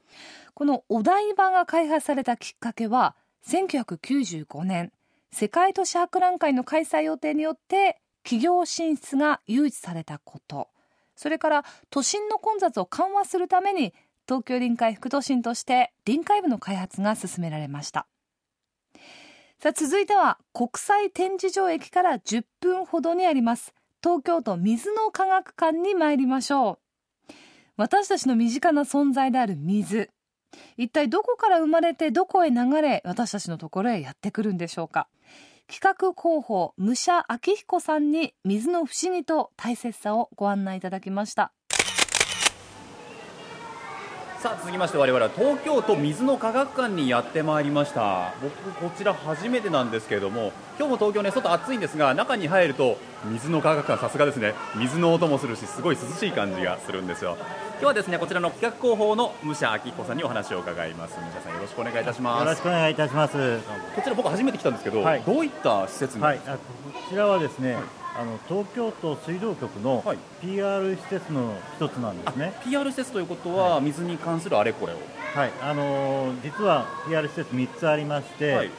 [0.53, 3.15] このお台場が開発されたきっかけは
[3.47, 4.91] 1995年
[5.31, 10.69] 世界都市博覧会の開催予定によって企業進出が誘致されたこと。
[11.15, 13.93] それから都心の混雑を緩和するために
[14.27, 18.07] 東京臨海副都心として臨海部の開発が進められました。
[19.59, 26.79] さあ続いては国際展示場駅から10分ほどにあります東京都水の科学館に参りましょ
[27.29, 27.33] う。
[27.77, 30.09] 私たちの身近な存在である水。
[30.77, 35.07] 一体どこから生まれてどこへ流れ私たちのところへやってくるんでしょうか。
[35.71, 41.53] 企画広報武者明彦さんに水の不思議と大切さをご案内いただきました。
[44.41, 48.33] さあ続きまして我々は東京都水の科学館にやってまいりました。
[48.41, 54.55] 僕こちら初めてなんですけれども今日も東京ね外暑いんですが中に入ると水の科学館さすがですね。
[54.77, 57.37] 水の音もするしすごい涼しい感じがするんですよ。
[57.73, 61.19] 今日はですねこちらの企画広報の武者明彦さんにお話を伺います。
[61.19, 62.39] 武者さんよろしくお願いいたします。
[62.39, 63.59] よろしくお願いいたします。
[63.95, 65.21] こちら僕初めて来たんですけど、はい。
[65.21, 66.59] どういった施設に、はい、あこ
[67.11, 67.77] ちらはですね、
[68.17, 70.17] あの東京都水道局のはい。
[70.41, 72.53] PR 施設の一つなんですね。
[72.63, 74.97] PR 施設ということは、水に関するあれこれを。
[75.33, 78.69] はい、あのー実は PR 施設3つありまして、はい。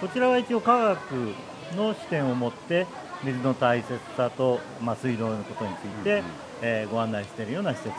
[0.00, 1.34] こちらは一応科学
[1.76, 2.86] の視点を持って
[3.22, 6.24] 水の大切さと、まあ、水道のことについて、うんうん。
[6.62, 7.94] えーご案内しているような施設に。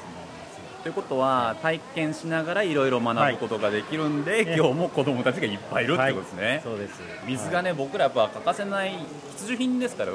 [0.84, 7.02] ということは体験しながらいろいろ学ぶことができるんで、ええ今日も子供たちがいっぱいいるってことですね、そうです。
[7.26, 8.96] 水がね、僕らやっぱ欠かせない
[9.38, 10.12] 必需品ですから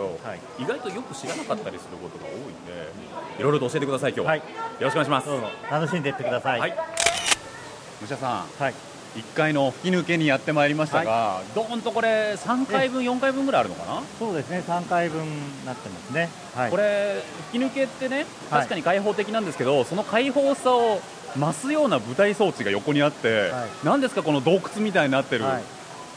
[0.58, 2.90] 意外とよく知らなかったりすることが多いんで
[3.38, 4.38] いろいろと教えてください今日、はい。
[4.38, 4.44] よ
[4.80, 5.28] ろしくお願いします。
[5.70, 6.60] 楽しんでいってください。
[6.60, 6.76] はい。
[8.00, 8.46] 武者さん。
[8.58, 15.20] はい1階の吹き抜けにやってまいりましたが、どーんとこれ3階分4階分ぐらいあるのかな、そうですね、3回分
[15.64, 16.28] なってますね。
[16.54, 16.70] はい。
[16.70, 18.60] これ吹き抜けってねはい。
[18.60, 21.00] 確かに開放的なんですけど、その開放さを
[21.36, 23.68] 増すような舞台装置が横にあって、はい。
[23.84, 25.62] 何ですかこの洞窟みたいになってる、はい、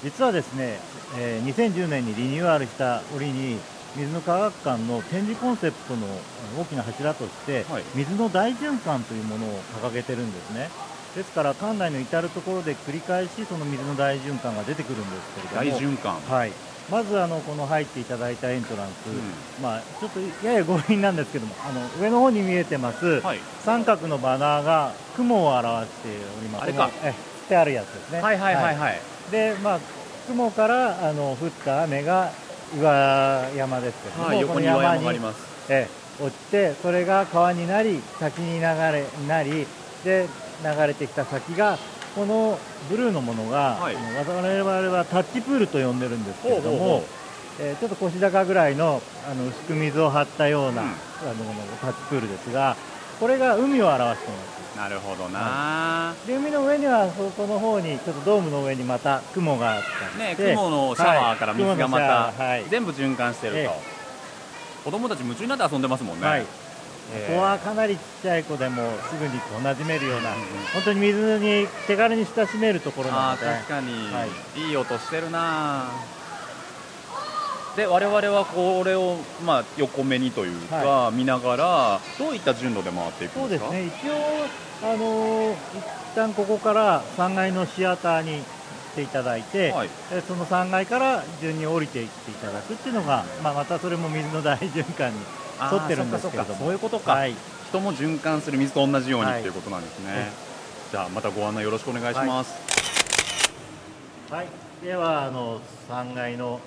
[0.04, 0.80] 実はですね、
[1.18, 3.58] えー2010年にリニューアルした折に
[3.96, 7.84] 水の科学館の展示コンセプトのえー大きな柱として、はい。
[7.96, 10.70] 水の大循環というものを掲げてるんですね
[11.16, 16.52] ですから館内の至るところで繰り返しその水の大循環が出てくるんですけれ大ども循環、はい、
[16.92, 23.40] まずあのこの入っていただいたエントランス、うまあ、ちょっとやや強引なんですけどもあの上の方に見えてます、はい。
[23.64, 26.64] 三角のバナーが雲を表しております。
[26.64, 26.90] あれか。
[27.04, 28.22] え振ってあるやつですね。
[28.22, 29.80] はいはいはいはい、で、まあ、
[30.28, 32.32] 雲からあの降った雨が
[32.78, 35.40] 岩山ですけども、はい、横に岩山がありにます。
[35.70, 39.66] ええ落ちて、それが川になり、滝に流れになり、
[40.04, 40.28] で
[40.64, 41.78] 流れてきた先が、
[42.16, 42.58] この
[42.90, 43.96] ブルーのものが、はい。
[43.96, 47.04] 我々はタッチプールと呼んでるんですけれども、
[47.60, 50.88] えーちょっと腰高ぐらいのあの薄く水を張ったような、うん。
[50.88, 50.96] あの
[51.82, 52.78] タッチプールですが、
[53.20, 54.60] これが海を表しています。
[54.78, 59.82] なるほどな、で海の上にはそこの方にちょっとドームの上にまた雲があっ
[60.18, 62.64] ね雲のシャワーから水がまた、はい。
[62.70, 63.70] 全部循環してると、え
[64.86, 66.46] 子供たち夢中になって遊んでますもんね、はい、え
[67.10, 70.30] ここはかなりちっちゃい子でもすぐにこう馴染めるような、
[70.74, 74.72] 本当に水に手軽に親しめるところなので、確かに、、はい。
[74.72, 75.86] い音してるな
[77.76, 83.66] で我々はこれを、まあ、横目にというか、は見ながらどういった順路で回っていくんでか？
[83.66, 85.56] そうんですね、一応、あのー
[86.10, 88.42] 一旦ここから3階のシアターに
[88.94, 89.90] 来ていただいて、はい。
[90.12, 95.20] えその3階から順に降りていっていただくっていうのが、まあ、またそれも水の大循環に
[95.60, 96.60] あー沿ってるんですけれども。
[96.60, 97.36] そういうことか、はい、
[97.68, 99.50] 人も循環する水と同じようにはいとい。
[99.50, 100.32] うことなんですね、え
[100.92, 102.56] じゃあまたご案内よろしくお願いします、
[104.32, 104.48] はい、
[104.84, 106.60] ではあの3階の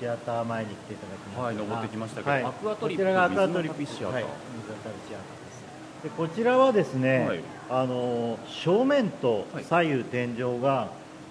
[0.00, 2.30] シアター前に来ていただきますはい登ってきましたけど。
[2.30, 2.42] はい。
[2.42, 4.12] アクアトリップこちらがアクアトリップシアター。
[4.12, 4.32] はい、シア
[4.78, 6.02] ターです。
[6.04, 7.40] でこちらはですね、はい。
[7.68, 9.64] あの正面とはい。
[9.64, 10.88] 左右天井が、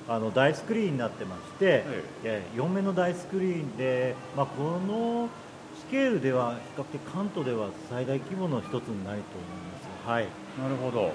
[0.07, 1.83] あの大スクリーンになってまして、
[2.23, 5.48] え4面の大スクリーンで、まあ、このス
[5.89, 10.07] ケールでは比較的関東では最大規模の一つになると思います。
[10.07, 10.27] はい。
[10.59, 11.09] なるほど、は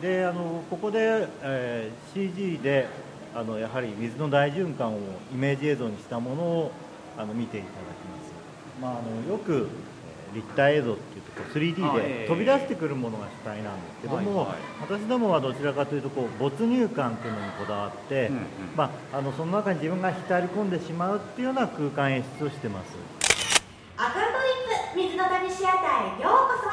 [0.00, 2.86] い、であのここで、えー CG で
[3.34, 4.98] あのやはり水の大循環を
[5.32, 6.72] イメージ映像にしたものを
[7.16, 8.32] あの見ていただきます、
[8.80, 9.90] まあ、あのよく、えー
[10.32, 14.46] 立体映像っていうとこう 3D あええで飛び出してくるものが主体なんですけども、
[14.80, 18.42] 私どもはどちらかというとこう没入感っていうのにこだわって、うんうん。
[18.76, 23.29] まあ、あのその中に自分が浸り込んでしまうっていうような空間演出をしてます
[24.00, 26.72] アクアトリップ水の旅シアターへようこそ。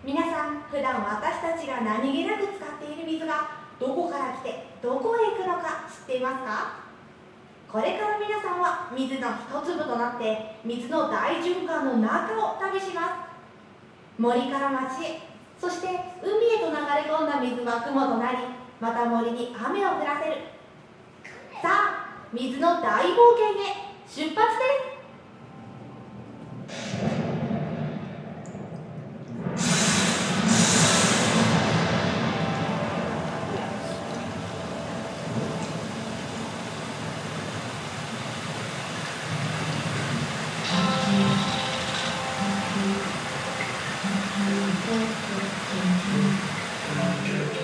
[0.00, 6.80] 皆さん普段私たちが何気なく使っている水がどこから来てどこへ行くのか知っていますか？
[7.68, 13.28] これから皆さんは水の一粒となって水の大循環の中を旅しま
[14.16, 14.16] す。
[14.16, 15.20] 森から町へ
[15.60, 15.88] そして
[16.24, 18.38] 海へと流れ込んだ水は雲となり
[18.80, 20.40] また森に雨を降らせる。
[21.60, 24.99] さあ水の大冒険へ出発です。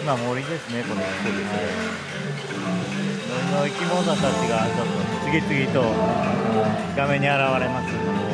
[0.07, 1.59] ま森ですね、このそうですね。
[3.29, 5.83] 森の生き物たちがちょっと次々と
[6.97, 8.26] 画面に現れます。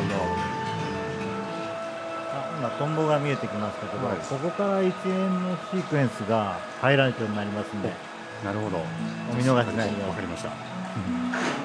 [2.79, 4.17] トンボが見えてきましたけど、はい。
[4.17, 7.91] ここから一連のシークエンスがハイライトになりますんで、
[8.43, 8.77] なるほど。
[9.31, 11.62] お見逃しないようわかりました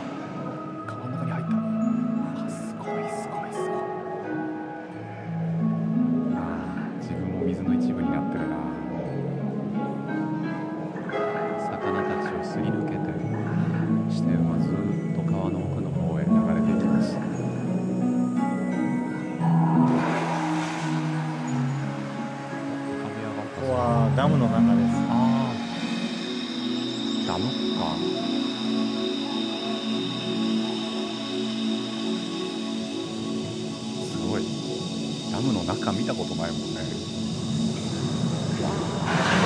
[35.38, 36.80] ダムの中見たことないもんね。
[36.82, 36.82] 放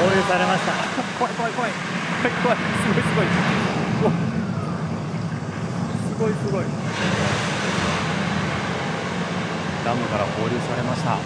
[0.09, 0.73] 流されました。
[1.19, 1.71] 怖い怖い怖い。
[2.23, 2.57] 怖い怖い。
[2.57, 3.27] すごいすごい。
[6.09, 6.65] すごいすごい。
[9.85, 11.19] ダムから放流されました。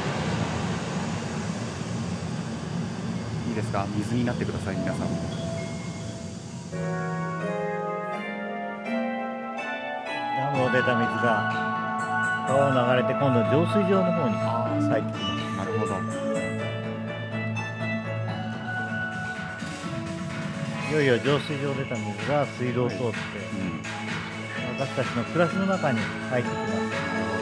[3.49, 3.87] いいですか？
[3.97, 5.07] 水になってください皆さん。
[10.37, 11.66] ダムを出た水が
[12.47, 15.57] 川を流れて今度浄水場の方に入ってきます。
[15.57, 15.95] なるほど
[20.89, 23.83] いよいよ浄水場を出た水が水道を通って、うん
[24.79, 27.36] 私たちの暮らしの中に入ってきます。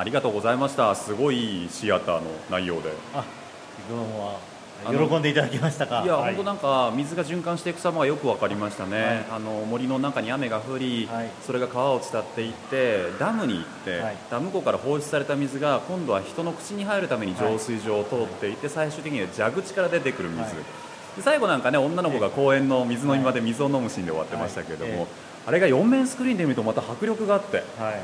[0.00, 0.94] ありがとうございました。
[0.94, 2.90] すごいシアターの内容で。
[3.12, 3.22] あ、
[3.86, 4.40] どうも
[5.08, 6.02] 喜んでいただけましたか？
[6.02, 6.36] いや、はい。
[6.36, 9.26] 本当なんか水が循環していく様がよく分かりましたね、はい。
[9.32, 11.28] あの森の中に雨が降り、はい。
[11.44, 14.16] それが川を伝っていってダムに行って、はい。
[14.30, 20.54] ダム湖から放出された水が今度は人の口に入るために浄水場を通っていって、最終的には蛇口から出てくる水、はい。
[21.16, 25.08] で最後なんかね女の子が公園の水飲み場で水を飲むシーンで終わってましたけれども、
[25.46, 27.58] あれが4面スクリーンで見るとまた迫力があって。
[27.78, 28.00] はい。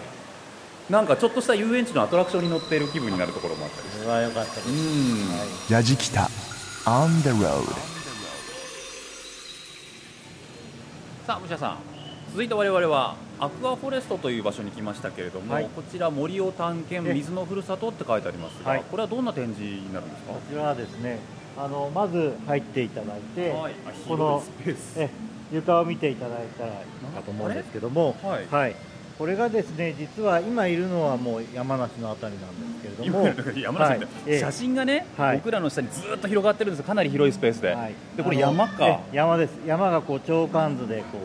[0.91, 3.99] なんかちょっとした遊園地のアトラクションに乗っている気分になるところもあったりして。
[3.99, 4.69] それは良かったです。
[4.69, 4.75] うん
[5.37, 5.73] はい。
[5.73, 6.31] ヤジキタ
[6.85, 7.65] On the road.
[11.27, 11.79] さあ武者さん。
[12.31, 15.69] 続いて我々はアクアフォレストという場所に来ましたけれども、はい。
[15.75, 18.85] こちら森を探検え水のふるさとって書いてありますが、はい。
[18.89, 20.35] これはどんな展示になるんですか？
[20.35, 21.19] こちらはですね、
[21.59, 23.73] あのまず入っていただいて、はい。
[23.87, 25.11] あこの広いスペース。
[25.11, 25.11] え
[25.53, 28.77] 床を見ていただいたらいいかと思うんですけども、はい
[29.19, 34.41] これがですね、実は今いるのはもう山梨のあたりなんですけれども、今山梨はいええ。
[34.41, 35.37] 写真がね、はい。
[35.39, 37.95] 僕らの下にずっと広がってるんですかなり広いスペースで、はい。
[38.15, 38.87] でこれ山か。
[38.87, 39.59] え山です。
[39.67, 41.19] 山がこう長関図でこ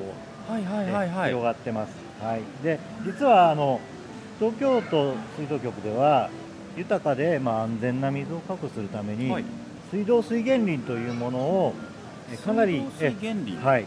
[0.49, 1.30] う、はいはいはいはい。
[1.30, 1.93] 広がってます。
[2.23, 2.41] はい。
[2.63, 3.82] で、実はあの
[4.39, 6.30] 東京都水道局では
[6.77, 9.43] 豊かでまあ安全な水を確保するために、はい。
[9.91, 11.73] 水道水源林というものを
[12.32, 13.62] えかなり水道水源林。
[13.62, 13.86] えはい。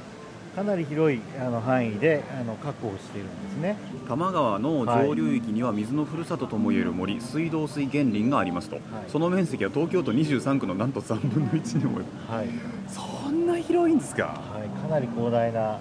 [0.55, 3.77] かなり広いあの範囲であの確保しているんですね。
[4.05, 12.49] 多摩川の上流域には水のふるさとともいえる森、水道水源林がありますと、その面積は東京都23区のなんと3分の1にもはい。
[12.87, 14.25] そんな広いんですか？
[14.27, 14.69] はい。
[14.69, 15.81] かなり広大な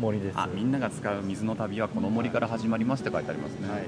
[0.00, 0.38] 森です。
[0.38, 3.82] あみんなが使う水の旅はこの森から始まりますって書いてありますね、はい。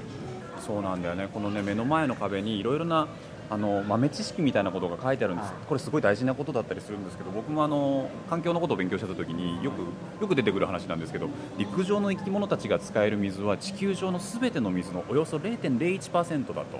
[0.59, 3.07] そうなんだよねこのね目の前の壁にいろいろな
[3.53, 5.53] あの豆知識みたいなことが書いてあるんです、はい。
[5.67, 9.81] これすごい大事なことだったりするんですけど僕もあの環境のことを勉強した時によく
[10.21, 16.79] よく出てくる話なんですけど陸上の生き物たちが使える水は地球上のすべての水のおよそ0.01%だと。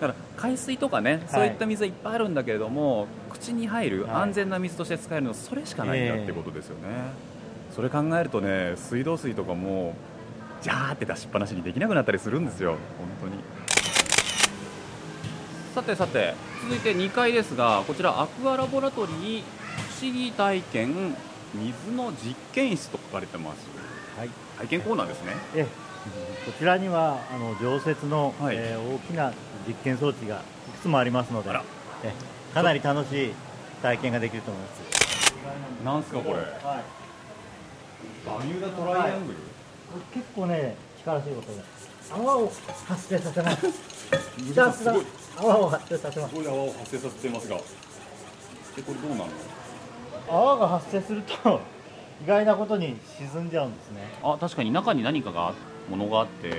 [0.00, 4.22] だから海水とかね、そういった水はいっぱいあるんだけれども口に入るはい。
[4.22, 6.82] 安全な水として使えるのはそれしかないんだってことですよね、
[7.74, 9.94] それ考えるとね水道水とかも
[10.62, 12.76] ジャーって出しっぱなしにできなくなったりするんですよ。
[13.20, 13.42] 本当に
[15.74, 19.42] ささてさて続いて2階ですがこちらアクアラボラトリー
[20.00, 21.14] 不思議体験
[21.54, 23.66] 水の実験室と書かれてます。
[24.18, 24.30] はい。
[24.58, 25.32] 体験コーナーですね。
[25.54, 28.56] えこちらにはあの常設の、はい。
[28.56, 29.32] えー大きな
[29.66, 31.50] 実験装置がいくつもありますので
[32.04, 32.12] え
[32.54, 33.32] かなり楽しい
[33.82, 35.84] 体験ができると思います。
[35.84, 36.38] なんすかこれ。
[36.38, 36.46] はい。
[38.26, 39.38] バミューダトライアングル？
[40.12, 41.62] 結構ね力強いことで
[42.12, 42.52] 泡を
[42.86, 43.66] 発生させます。
[44.38, 44.94] ひたすら
[45.40, 46.34] 泡を発生させます。
[46.34, 47.56] すごい泡を発生させてますが。
[47.56, 49.26] えこれどうなの？
[50.28, 51.60] 泡が発生すると
[52.22, 54.70] 意外なことに沈んじゃうんですね、あ確かに。
[54.70, 55.54] 中に何かが
[55.88, 56.48] ものがあって。
[56.50, 56.58] はい、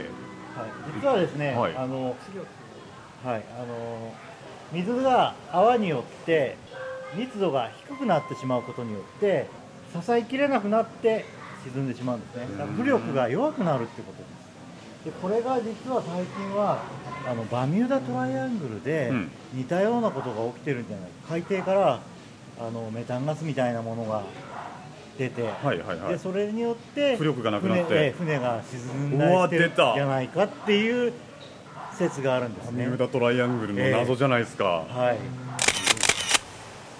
[0.95, 1.75] 実はですね、はい。
[1.75, 2.15] あの
[3.23, 3.43] はい。
[3.57, 4.13] あの
[4.71, 6.57] 水が泡によって
[7.15, 9.47] 密度が低くなってしまうことによって
[9.93, 11.25] 支えきれなくなって
[11.63, 12.45] 沈んでしまうんですね。
[12.77, 14.25] 浮力が弱くなるってことで
[15.03, 15.05] す。
[15.05, 16.81] でこれが実は最近は
[17.29, 19.31] あのバミューダトライアングルでうん。
[19.53, 21.15] 似たようなことが起きてるんじゃないか。
[21.29, 21.99] 海底から
[22.59, 24.23] あのメタンガスみたいなものが
[25.17, 26.13] 出て、はいはいはい。
[26.13, 28.11] でそれによって浮力がなくなって。
[28.11, 31.13] 船が沈んだりしてるんじゃないかっていう
[31.93, 32.83] 説があるんですね。
[32.85, 35.13] バミューダトライアングルの謎じゃないですか、は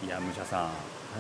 [0.04, 0.64] い、いや武者さん。
[0.64, 0.70] は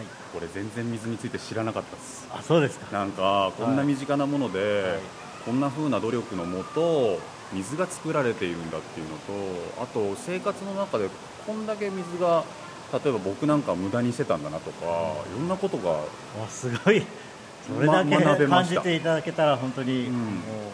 [0.03, 2.27] い、これ全然水について知らなかったです。
[2.31, 2.95] あそうですか。
[2.95, 4.99] なんかこんな身近なもので、はい。
[5.45, 7.17] こんな風な努力のもと
[7.53, 11.09] 水が作られているんだっていうのとあと生活の中で
[11.45, 12.43] こんだけ水が
[12.93, 16.03] 例えば僕なんか無駄にしてたんだなとかいろんなことがわ
[16.49, 17.03] すごい。
[17.67, 20.13] それだけ感じていただけたら本当に、うん。
[20.13, 20.23] もう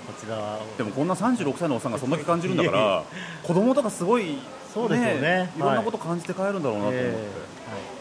[0.08, 3.04] こちらはでもこんな36歳のおっさんがそんだけ感じるんだから
[3.44, 4.38] 子供とかすごい
[4.74, 5.52] そうですよね。
[5.58, 5.60] い。
[5.60, 7.22] ろんなはいこと感じて帰るんだろうなと思って、ええはい。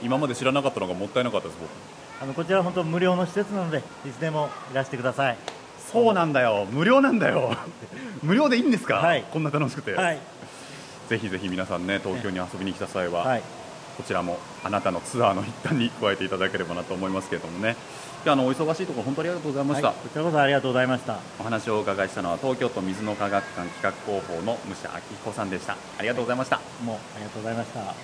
[0.03, 1.71] 今まで知らなかったのがもったいなかったです僕。
[2.23, 5.37] あのこちらは本当無料の施設なのでいつでもいらしてください
[5.95, 6.67] そうなんだよ。
[6.71, 7.57] 無料なんだよ。
[8.23, 9.25] 無料でいいんですか、はい。
[9.33, 10.19] こんな楽しくて、はい。
[11.09, 13.43] ぜひぜひ皆さんね東京に遊びに来た際は、はい。
[13.97, 17.77] こちらもあなたのツアーの一端に加えていただければなと思いますけれどもね。
[18.25, 19.97] 今日あのお忙しいところ本当にありがとうございました、はい。
[19.97, 21.19] こちらこそありがとうございました。
[21.39, 25.77] お話をお伺いしたのは東京都水の科学館企画広報の武者明彦さんでした。
[25.99, 26.61] ありがとうございました。
[26.83, 27.95] もうありがとうございました。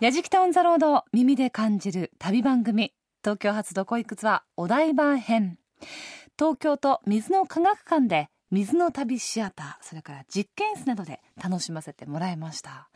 [0.00, 5.58] やじきたオンザロード耳で感じる旅番組東京発どこ行くツアーお台場編
[6.40, 12.88] 東京都水の科学館で水の旅シアターそれから実験室などで楽しませてもらいました。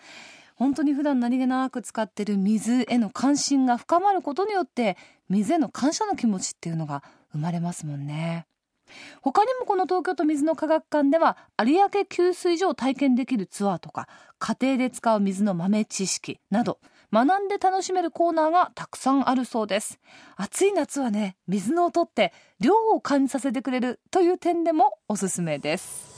[0.56, 4.96] 本当に普段何気なく使ってる水への関心が深まることによって
[5.28, 8.46] 水への感謝の気持ちっていうのが生まれますもんね。
[9.20, 16.78] 他にもこの東京都水の科学館では有明給水所を体験できるツアーとか家庭で使う水の豆知識など
[17.14, 20.00] 学んで楽しめるコーナーがたくさんあるそうです。
[20.34, 26.12] 暑い夏はね水の音って涼を感じさせてくれるという点でもおすすめです。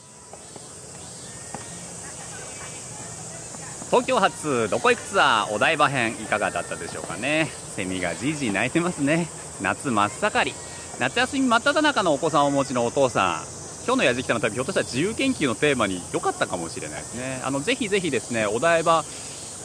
[3.91, 7.51] 東京発どこ行くツアーお台場編いかがだったでしょうかね。
[7.75, 9.29] セミがじいじい泣いてますね。
[9.61, 10.57] 夏真っ盛り。
[10.99, 13.57] 夏休み真っ只中のお子さんをお持ちのお父さん。
[13.85, 17.43] 今日のやじきたの旅ひょっとしたら自由研究のテーマに良かったかもしれないですね。
[17.45, 19.05] あのぜひぜひですねお台場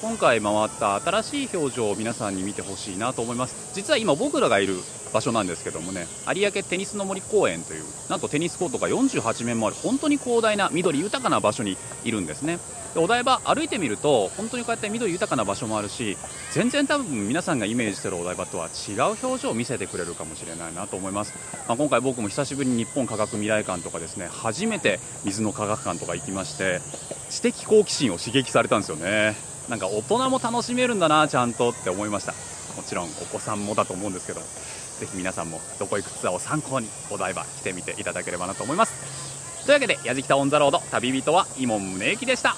[0.01, 3.71] 今回回った新しい表情を皆さんに見てほしいなと思います。
[3.75, 4.77] 実は今僕らがいる
[5.13, 12.57] 場所なんですけどもね有明テニスの森公園というなんとテニスコートが48面もある本当に広大な緑豊かな場所にいるんですね。
[12.93, 16.17] でお台場歩いてみると本当にこうやって緑豊かな場所もあるし
[16.51, 21.33] 全然多分皆さんがイメージしてるお台場とは違う表情を見せてくれるかもしれないなと思います、
[21.69, 26.81] まあ、今回僕も久しぶりに日本科学未来館とかですね初めて水の科学館とか行きまして
[27.29, 29.50] 知的好奇心を刺激されたんですよね。
[29.71, 32.33] なんか大人も楽しめるんだなちゃんとって思いました
[32.75, 42.55] もちろんお子さんもだと思うんですけどぜひ皆さんもどこ行くツアーを参考にお台場来てみていただければなと思いますというわけでやじきたオンザロード旅人は伊門宗行でした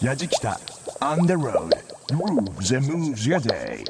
[0.00, 0.56] Yajikita
[1.00, 1.70] on the road.
[2.10, 3.84] Grooves and moves your day.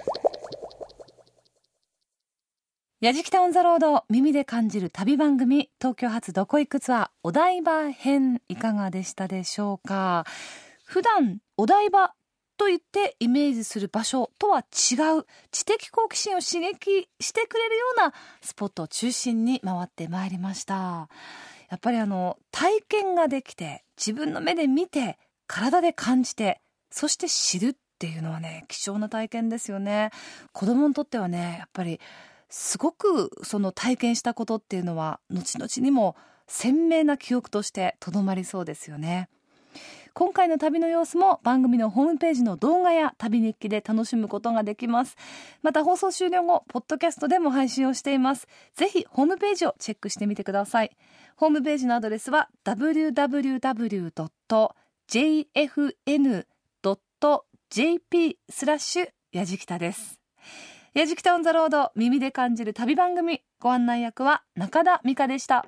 [3.01, 10.25] やじきたオンザロード耳で感じる旅番組東京発どこ行くツアーお台場編いかがでしたでしょうか？
[10.93, 12.13] 普段お台場
[12.59, 15.25] と言ってイメージする場所とは違う。
[15.51, 18.13] 知的好奇心を刺激してくれるような
[18.43, 21.09] スポットを中心に回ってまいりました。
[21.71, 30.11] やっぱりあの体験ができて自分の目で見て体で感じてそして知るっていうのはね貴重な体験ですよね。
[30.53, 32.01] 子供にとってはねやっぱり
[32.51, 36.17] すごくその体験したことっていうのは後々にも
[36.47, 39.31] 鮮明な記憶としてとどまりそうですよね。
[40.15, 45.17] 今回の旅の様子も番組のホームページの動画や旅日記で楽しむことができます。
[45.63, 48.47] また放送終了後ポッドキャストでも配信をしています。
[48.75, 50.91] ぜひホームページをチェックしてみてください。
[51.37, 54.13] ホームページのアドレスは www.
[55.09, 55.59] jfn.jp
[58.49, 60.21] スラッシュやじきたです。
[60.95, 63.43] やじきたオンザロード耳で感じる旅番組。
[63.61, 65.67] ご案内役は中田美香でした。